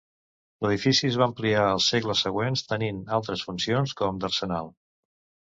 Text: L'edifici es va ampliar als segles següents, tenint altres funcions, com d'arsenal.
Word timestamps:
L'edifici 0.65 1.03
es 1.09 1.17
va 1.21 1.27
ampliar 1.31 1.65
als 1.73 1.89
segles 1.93 2.23
següents, 2.27 2.65
tenint 2.73 3.03
altres 3.19 3.45
funcions, 3.51 3.95
com 4.01 4.25
d'arsenal. 4.25 4.75